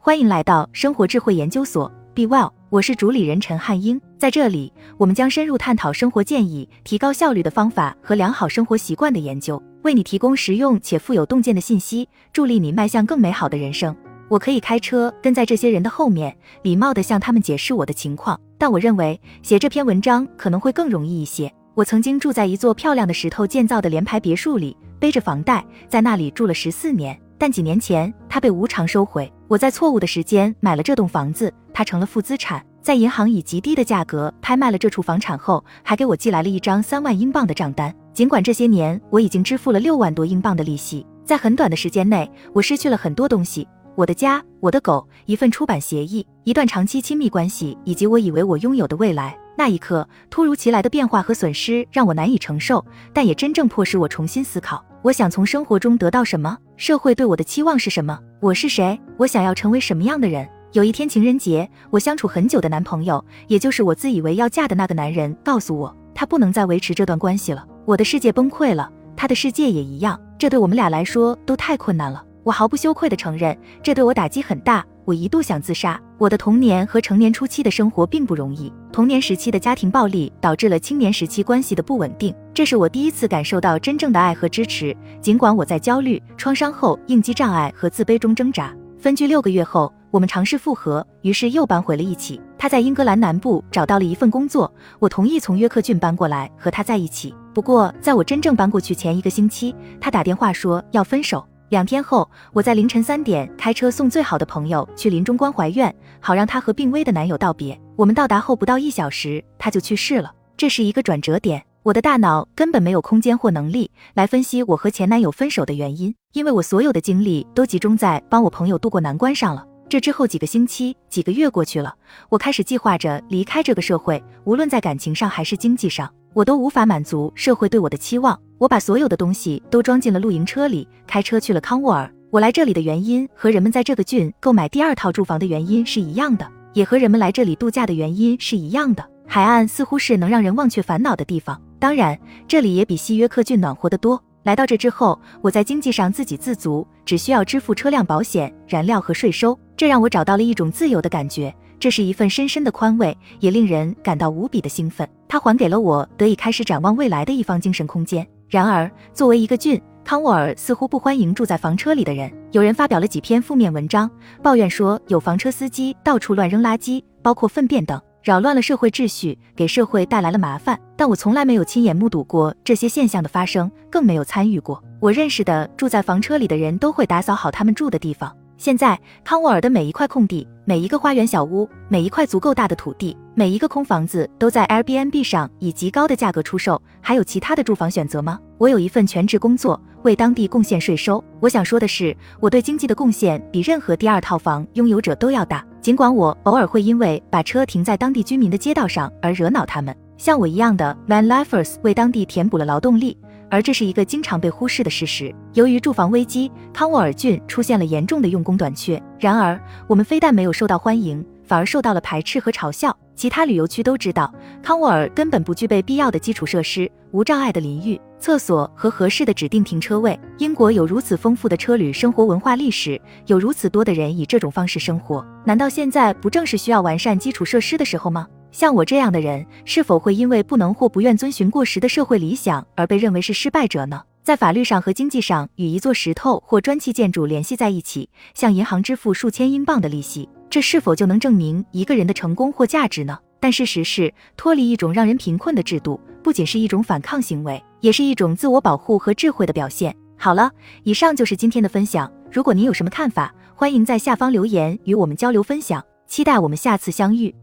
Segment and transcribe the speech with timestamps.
[0.00, 4.00] 欢迎来到生活智慧研究所，Be Well，我是主理人陈汉英。
[4.16, 13.94] 在这里，我们将深入探讨生活建议、提高效率的方法和良好生活习惯的研究，为你提供实用且富有洞见的信息，助力你迈向更美好的人生。
[14.28, 21.52] 我可以开车跟在这些人的后面，礼貌地向他们解释我的情况，但我认为写这篇文章可能会更容易一些。
[21.74, 27.20] 我曾经住在一座漂亮的石头建造的联排别墅里，背着房贷，在那里住了十四年。
[27.38, 29.32] 但几年前，它被无偿收回。
[29.46, 32.62] 我在错误的时间买了这栋房子，它成了负资产。
[32.82, 37.94] 在银行以极低的价格拍卖了这处房产后，还给我寄来了一张三万英镑的账单。
[38.12, 49.36] 尽管这些年我已经支付了六万多英镑的利息，在很短的时间内，我失去了很多东西：我的家、我的狗、一份出版协议、一段长期亲密关系，以及我以为我拥有的未来。
[49.58, 56.56] 那一刻，突如其来的变化和损失让我难以承受，但也真正迫使我重新思考：我想从生活中得到什么？
[56.76, 58.16] 社会对我的期望是什么？
[58.40, 58.96] 我是谁？
[59.16, 60.48] 我想要成为什么样的人？
[60.74, 67.66] 有一天情人节，我相处很久的男朋友，也就是我自以为要嫁的那个男人，告诉我他不能再维持这段关系了。
[67.84, 70.16] 我的世界崩溃了，他的世界也一样。
[70.38, 72.24] 这对我们俩来说都太困难了。
[72.44, 74.86] 我毫不羞愧地承认，这对我打击很大。
[75.08, 75.98] 我一度想自杀。
[76.18, 78.70] 我的童年和成年初期的生活并不容易。
[78.92, 82.34] 童年时期的家庭暴力导致了青年时期关系的不稳定。
[82.52, 84.94] 这是我第一次感受到真正的爱和支持。
[85.22, 88.70] 尽管我在焦虑、创伤后应激障碍和自卑中挣扎。
[88.98, 92.38] 分居六个月后，我们尝试复合，于是又搬回了一起。
[92.58, 97.34] 他在英格兰南部找到了一份工作，我同意从约克郡搬过来和他在一起。
[97.54, 101.47] 不过，在我真正搬过去前一个星期，他打电话说要分手。
[101.70, 107.78] 两天后，我在凌晨三点开车送最好的朋友去临终关怀院，好让她和病危的男友道别。
[107.94, 110.32] 我们到达后不到一小时，他就去世了。
[110.56, 111.62] 这是一个转折点。
[111.82, 119.66] 我的大脑根本没有空间或能力来分析我和前男友分手的原因，因为我所有的精力都集中在帮我朋友渡过难关上了。
[119.90, 121.94] 这之后几个星期、几个月过去了，
[122.30, 126.10] 我开始计划着离开这个社会，无论在感情上还是经济上。
[126.38, 128.40] 我都无法满足社会对我的期望。
[128.58, 132.08] 我把所有的东西都装进了露营车里，开车去了康沃尔。
[132.30, 139.04] 我来这里的原因和人们在这个郡购买第二套住房的原因是一样的，也和人们来这里度假的原因是一样的。
[139.26, 142.16] 海岸似乎是能让人忘却烦恼的地方，当然，
[142.46, 144.22] 这里也比西约克郡暖和得多。
[144.44, 151.52] 来到这之后，我在经济上自给自足，只需要支付车辆保险、燃料和税收，这让我找到了一种自由的感觉。
[151.80, 155.08] 这是一份深深的宽慰，也令人感到无比的兴奋。
[155.28, 158.26] 它还给了我得以开始展望未来的一方精神空间。
[158.48, 162.32] 然而，作为一个郡，康沃尔似乎不欢迎住在房车里的人。
[162.52, 164.10] 有人发表了几篇负面文章，
[164.42, 170.80] 抱怨说有房车司机到处乱扔垃圾，包括粪便等，扰乱了社会秩序，给社会带来了麻烦。
[170.96, 174.82] 但我从来没有亲眼目睹过这些现象的发生，更没有参与过。
[174.98, 178.34] 我认识的住在房车里的人都会打扫好他们住的地方。
[178.58, 186.82] 现在，康沃尔的每一块空地、每一个花园小屋、每一块足够大的土地、每一个空房子都在 Airbnb 上以极高的价格出售。
[187.00, 188.36] 还有其他的住房选择吗？
[188.58, 191.22] 我有一份全职工作，为当地贡献税收。
[191.38, 195.64] 我想说的是，我对经济的贡献比任何第二套房拥有者都要大。
[195.80, 203.16] 尽管我偶尔会因为把车停在当地居民的街道上而惹恼他们，像我一样的 van lifers 为当地填补了劳动力。
[203.50, 205.34] 而这是一个经常被忽视的事实。
[205.54, 209.02] 由于住房危机，康沃尔郡出现了严重的用工短缺。
[209.18, 212.96] 然而，我们非但没有受到欢迎，反而受到了排斥和嘲笑。
[213.14, 214.32] 其他旅游区都知道，
[214.62, 220.16] 康沃尔根本不具备必要的基础设施：无障碍的淋浴、厕所和合适的指定停车位。
[220.38, 228.28] 英国有如此丰富的车旅生活文化历史，有如此多的人以这种方式生活，难道现在不正是需要完善基础设施的时候吗？
[228.50, 234.02] 像我这样的人，是否会因为不能或不愿遵循过时的社会理想而被认为是失败者呢？
[234.22, 243.18] 在法律上和经济上与一座石头或砖砌建筑联系在一起，向银行支付数千英镑的利息，这是否就能证明一个人的成功或价值呢？
[243.40, 249.96] 但事实是，脱离一种让人贫困的制度，不仅是一种反抗行为，也是一种自我保护和智慧的表现。
[250.16, 250.50] 好了，
[250.82, 252.12] 以上就是今天的分享。
[252.30, 255.82] 如果您有什么看法，欢迎在下方留言与我们交流分享。
[256.06, 257.34] 期待我们下次相遇。